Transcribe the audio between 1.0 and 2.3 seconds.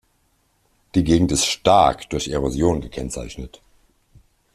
Gegend ist stark durch